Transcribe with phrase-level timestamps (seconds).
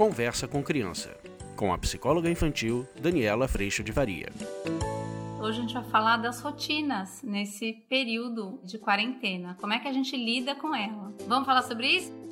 [0.00, 1.14] Conversa com Criança,
[1.54, 4.32] com a psicóloga infantil Daniela Freixo de Varia.
[5.38, 9.58] Hoje a gente vai falar das rotinas nesse período de quarentena.
[9.60, 11.12] Como é que a gente lida com ela?
[11.28, 12.29] Vamos falar sobre isso?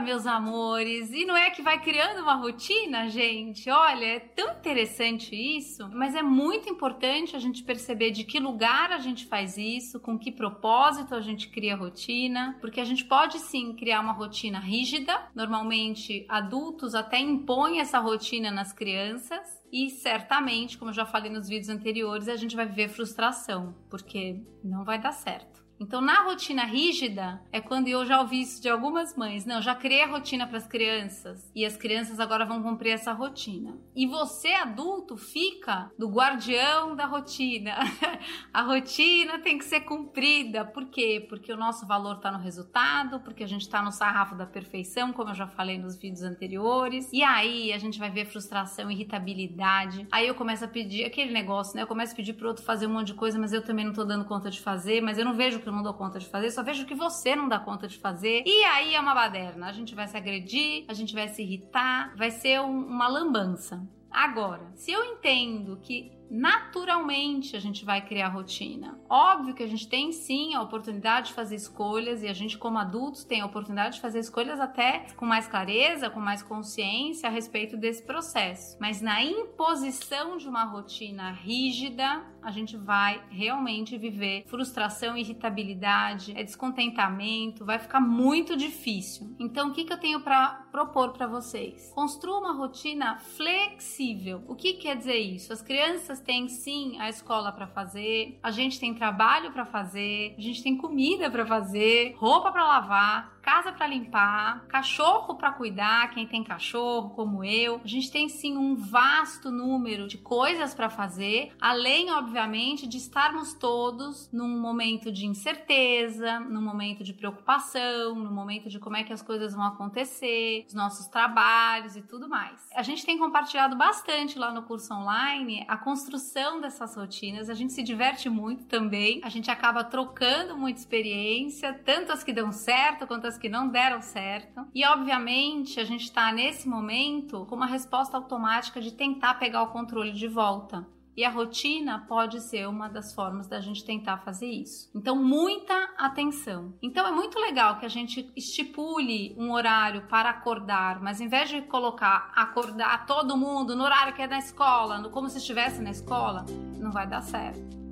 [0.00, 1.10] Meus amores!
[1.12, 3.68] E não é que vai criando uma rotina, gente?
[3.70, 8.92] Olha, é tão interessante isso, mas é muito importante a gente perceber de que lugar
[8.92, 13.04] a gente faz isso, com que propósito a gente cria a rotina, porque a gente
[13.04, 15.28] pode sim criar uma rotina rígida.
[15.34, 19.62] Normalmente, adultos até impõem essa rotina nas crianças.
[19.72, 24.40] E certamente, como eu já falei nos vídeos anteriores, a gente vai viver frustração, porque
[24.62, 25.65] não vai dar certo.
[25.78, 29.44] Então, na rotina rígida, é quando eu já ouvi isso de algumas mães.
[29.44, 33.12] Não, já criei a rotina para as crianças e as crianças agora vão cumprir essa
[33.12, 33.76] rotina.
[33.94, 37.74] E você, adulto, fica do guardião da rotina.
[38.52, 40.64] a rotina tem que ser cumprida.
[40.64, 41.24] Por quê?
[41.28, 45.12] Porque o nosso valor está no resultado, porque a gente está no sarrafo da perfeição,
[45.12, 47.10] como eu já falei nos vídeos anteriores.
[47.12, 50.06] E aí a gente vai ver frustração, irritabilidade.
[50.10, 51.82] Aí eu começo a pedir aquele negócio, né?
[51.82, 53.92] Eu começo a pedir pro outro fazer um monte de coisa, mas eu também não
[53.92, 56.26] tô dando conta de fazer, mas eu não vejo que eu não dou conta de
[56.26, 58.44] fazer, só vejo que você não dá conta de fazer.
[58.46, 59.66] E aí é uma baderna.
[59.66, 63.84] A gente vai se agredir, a gente vai se irritar, vai ser um, uma lambança.
[64.08, 68.98] Agora, se eu entendo que naturalmente a gente vai criar rotina.
[69.08, 72.78] Óbvio que a gente tem sim a oportunidade de fazer escolhas e a gente, como
[72.78, 77.32] adultos, tem a oportunidade de fazer escolhas até com mais clareza, com mais consciência a
[77.32, 78.76] respeito desse processo.
[78.80, 86.44] Mas na imposição de uma rotina rígida, a gente vai realmente viver frustração, irritabilidade, é
[86.44, 89.34] descontentamento, vai ficar muito difícil.
[89.38, 91.90] Então, o que, que eu tenho para propor para vocês?
[91.92, 94.44] Construa uma rotina flexível.
[94.46, 95.52] O que quer dizer isso?
[95.52, 100.34] As crianças crianças têm sim a escola para fazer, a gente tem trabalho para fazer,
[100.36, 106.10] a gente tem comida para fazer, roupa para lavar, casa para limpar, cachorro para cuidar,
[106.10, 107.80] quem tem cachorro, como eu.
[107.84, 113.54] A gente tem sim um vasto número de coisas para fazer, além, obviamente, de estarmos
[113.54, 119.12] todos num momento de incerteza, num momento de preocupação, num momento de como é que
[119.12, 122.68] as coisas vão acontecer, os nossos trabalhos e tudo mais.
[122.74, 127.72] A gente tem compartilhado bastante lá no curso online a construção dessas rotinas, a gente
[127.72, 133.06] se diverte muito também, a gente acaba trocando muita experiência, tanto as que dão certo
[133.06, 134.66] quanto as que não deram certo.
[134.74, 139.68] E obviamente a gente está nesse momento com uma resposta automática de tentar pegar o
[139.68, 140.86] controle de volta.
[141.16, 144.90] E a rotina pode ser uma das formas da gente tentar fazer isso.
[144.94, 146.74] Então, muita atenção.
[146.82, 151.48] Então, é muito legal que a gente estipule um horário para acordar, mas em vez
[151.48, 155.80] de colocar acordar todo mundo no horário que é da escola, no, como se estivesse
[155.80, 156.44] na escola,
[156.78, 157.85] não vai dar certo.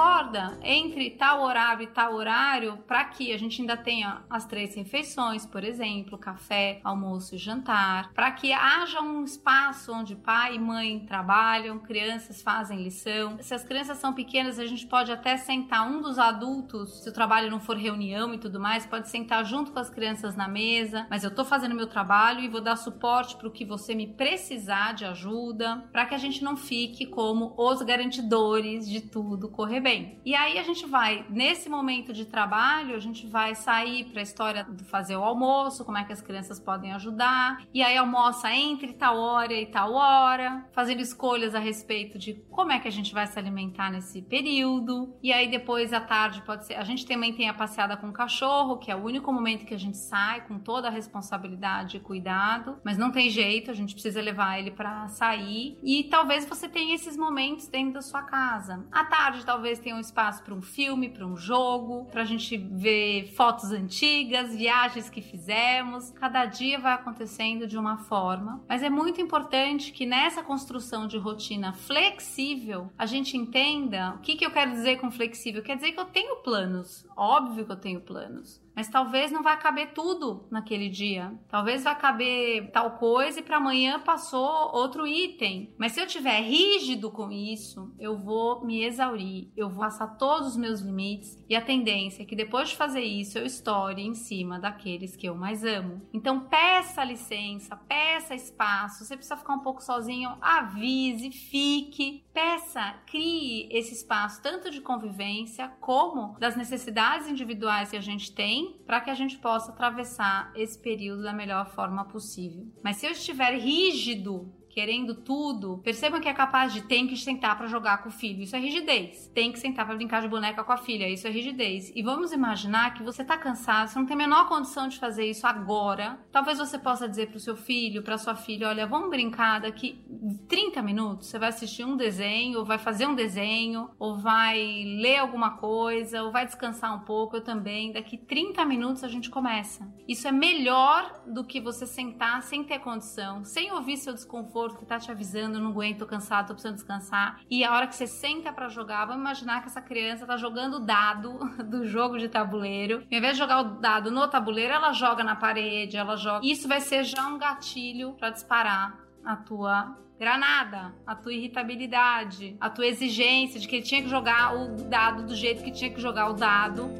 [0.00, 4.74] Acorda entre tal horário e tal horário para que a gente ainda tenha as três
[4.74, 10.58] refeições, por exemplo, café, almoço e jantar, para que haja um espaço onde pai e
[10.58, 13.36] mãe trabalham, crianças fazem lição.
[13.40, 17.12] Se as crianças são pequenas, a gente pode até sentar um dos adultos, se o
[17.12, 21.06] trabalho não for reunião e tudo mais, pode sentar junto com as crianças na mesa,
[21.10, 24.06] mas eu tô fazendo meu trabalho e vou dar suporte para o que você me
[24.06, 29.80] precisar de ajuda, para que a gente não fique como os garantidores de tudo correr
[29.80, 30.20] bem bem.
[30.24, 34.22] E aí a gente vai, nesse momento de trabalho, a gente vai sair para a
[34.22, 37.62] história de fazer o almoço, como é que as crianças podem ajudar.
[37.74, 42.70] E aí almoça entre tal hora e tal hora, fazendo escolhas a respeito de como
[42.70, 45.16] é que a gente vai se alimentar nesse período.
[45.22, 48.12] E aí depois à tarde pode ser, a gente também tem a passeada com o
[48.12, 52.00] cachorro, que é o único momento que a gente sai com toda a responsabilidade e
[52.00, 55.78] cuidado, mas não tem jeito, a gente precisa levar ele para sair.
[55.82, 58.86] E talvez você tenha esses momentos dentro da sua casa.
[58.92, 62.56] À tarde talvez tem um espaço para um filme, para um jogo, para a gente
[62.56, 66.10] ver fotos antigas, viagens que fizemos.
[66.10, 71.18] Cada dia vai acontecendo de uma forma, mas é muito importante que nessa construção de
[71.18, 75.62] rotina flexível a gente entenda o que, que eu quero dizer com flexível.
[75.62, 79.58] Quer dizer que eu tenho planos, óbvio que eu tenho planos mas talvez não vai
[79.58, 81.32] caber tudo naquele dia.
[81.48, 85.74] Talvez vai caber tal coisa e para amanhã passou outro item.
[85.78, 90.50] Mas se eu tiver rígido com isso, eu vou me exaurir, eu vou passar todos
[90.50, 94.14] os meus limites e a tendência é que depois de fazer isso eu estoure em
[94.14, 96.00] cima daqueles que eu mais amo.
[96.12, 99.04] Então peça licença, peça espaço.
[99.04, 105.72] Você precisa ficar um pouco sozinho, avise, fique, peça, crie esse espaço tanto de convivência
[105.80, 110.78] como das necessidades individuais que a gente tem para que a gente possa atravessar esse
[110.78, 112.66] período da melhor forma possível.
[112.82, 117.56] Mas se eu estiver rígido querendo tudo, percebam que é capaz de tem que sentar
[117.56, 118.42] para jogar com o filho.
[118.42, 119.30] Isso é rigidez.
[119.34, 121.08] Tem que sentar para brincar de boneca com a filha.
[121.08, 121.92] Isso é rigidez.
[121.94, 125.26] E vamos imaginar que você tá cansado, você não tem a menor condição de fazer
[125.26, 126.18] isso agora.
[126.30, 130.04] Talvez você possa dizer pro seu filho, para sua filha, olha, vamos brincar daqui
[130.48, 131.28] 30 minutos.
[131.28, 134.58] Você vai assistir um desenho, ou vai fazer um desenho, ou vai
[135.00, 137.36] ler alguma coisa, ou vai descansar um pouco.
[137.36, 137.92] Eu também.
[137.92, 139.92] Daqui 30 minutos a gente começa.
[140.06, 144.84] Isso é melhor do que você sentar sem ter condição, sem ouvir seu desconforto que
[144.84, 147.40] tá te avisando, não aguento, tô cansado, tô precisando descansar.
[147.50, 150.74] E a hora que você senta para jogar, vamos imaginar que essa criança tá jogando
[150.74, 152.98] o dado do jogo de tabuleiro.
[153.10, 156.46] Ao invés de jogar o dado no tabuleiro, ela joga na parede, ela joga.
[156.46, 162.68] Isso vai ser já um gatilho para disparar a tua granada, a tua irritabilidade, a
[162.68, 166.00] tua exigência de que ele tinha que jogar o dado do jeito que tinha que
[166.00, 166.90] jogar o dado.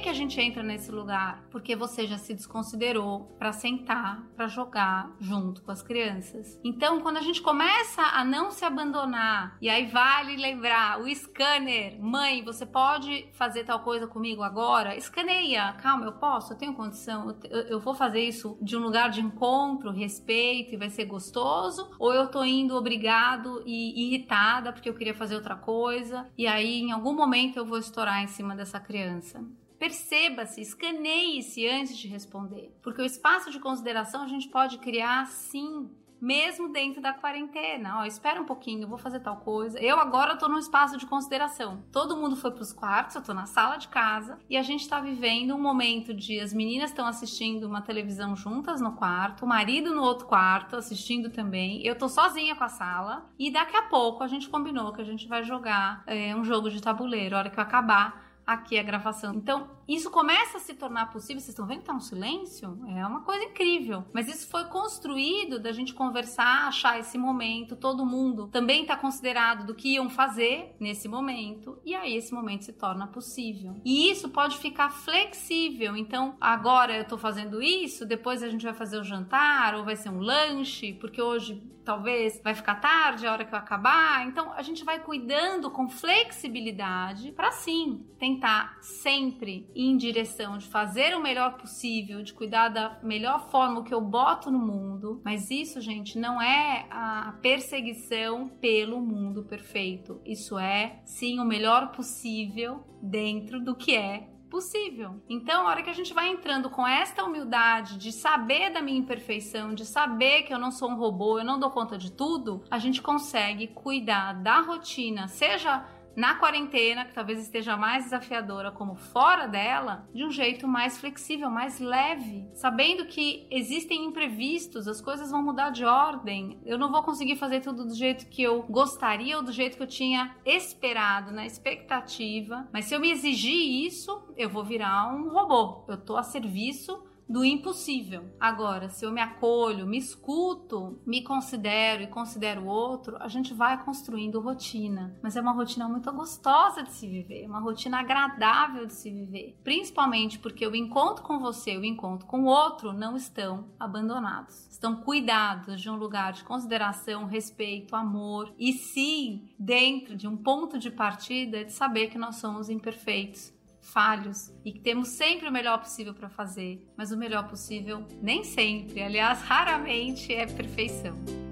[0.00, 1.44] Que a gente entra nesse lugar?
[1.50, 6.58] Porque você já se desconsiderou para sentar, para jogar junto com as crianças.
[6.64, 12.00] Então, quando a gente começa a não se abandonar, e aí vale lembrar, o scanner,
[12.00, 14.96] mãe, você pode fazer tal coisa comigo agora?
[14.96, 19.10] Escaneia, calma, eu posso, eu tenho condição, eu, eu vou fazer isso de um lugar
[19.10, 24.88] de encontro, respeito e vai ser gostoso, ou eu tô indo obrigado e irritada porque
[24.88, 28.54] eu queria fazer outra coisa, e aí em algum momento eu vou estourar em cima
[28.56, 29.44] dessa criança.
[29.80, 35.88] Perceba-se, escaneie-se antes de responder, porque o espaço de consideração a gente pode criar sim
[36.20, 38.00] mesmo dentro da quarentena.
[38.00, 39.80] Ó, espera um pouquinho, eu vou fazer tal coisa.
[39.80, 41.82] Eu agora tô num espaço de consideração.
[41.90, 45.00] Todo mundo foi pros quartos, eu tô na sala de casa e a gente tá
[45.00, 49.94] vivendo um momento de as meninas estão assistindo uma televisão juntas no quarto, o marido
[49.94, 51.82] no outro quarto assistindo também.
[51.86, 55.06] Eu tô sozinha com a sala e daqui a pouco a gente combinou que a
[55.06, 57.34] gente vai jogar é, um jogo de tabuleiro.
[57.34, 59.34] A hora que eu acabar aqui a gravação.
[59.34, 61.40] Então, isso começa a se tornar possível.
[61.40, 62.78] Vocês estão vendo que tá um silêncio?
[62.88, 64.04] É uma coisa incrível.
[64.12, 67.76] Mas isso foi construído da gente conversar, achar esse momento.
[67.76, 71.78] Todo mundo também está considerado do que iam fazer nesse momento.
[71.84, 73.80] E aí esse momento se torna possível.
[73.84, 75.96] E isso pode ficar flexível.
[75.96, 79.96] Então, agora eu estou fazendo isso, depois a gente vai fazer o jantar, ou vai
[79.96, 84.26] ser um lanche, porque hoje talvez vai ficar tarde a hora que eu acabar.
[84.26, 88.06] Então, a gente vai cuidando com flexibilidade para sim
[88.40, 93.84] tentar sempre ir em direção de fazer o melhor possível, de cuidar da melhor forma
[93.84, 95.20] que eu boto no mundo.
[95.22, 100.22] Mas isso, gente, não é a perseguição pelo mundo perfeito.
[100.24, 105.22] Isso é sim o melhor possível dentro do que é possível.
[105.28, 108.98] Então, a hora que a gente vai entrando com esta humildade de saber da minha
[108.98, 112.64] imperfeição, de saber que eu não sou um robô, eu não dou conta de tudo,
[112.70, 115.86] a gente consegue cuidar da rotina, seja
[116.16, 121.50] na quarentena, que talvez esteja mais desafiadora, como fora dela, de um jeito mais flexível,
[121.50, 126.60] mais leve, sabendo que existem imprevistos, as coisas vão mudar de ordem.
[126.64, 129.82] Eu não vou conseguir fazer tudo do jeito que eu gostaria ou do jeito que
[129.82, 135.28] eu tinha esperado, na expectativa, mas se eu me exigir isso, eu vou virar um
[135.28, 135.84] robô.
[135.88, 138.24] Eu tô a serviço do impossível.
[138.40, 143.54] Agora, se eu me acolho, me escuto, me considero e considero o outro, a gente
[143.54, 145.16] vai construindo rotina.
[145.22, 149.56] Mas é uma rotina muito gostosa de se viver, uma rotina agradável de se viver.
[149.62, 154.66] Principalmente porque o encontro com você o encontro com o outro não estão abandonados.
[154.68, 160.80] Estão cuidados de um lugar de consideração, respeito, amor e sim dentro de um ponto
[160.80, 163.52] de partida de saber que nós somos imperfeitos
[163.92, 168.44] falhos e que temos sempre o melhor possível para fazer, mas o melhor possível nem
[168.44, 171.49] sempre, aliás, raramente é perfeição.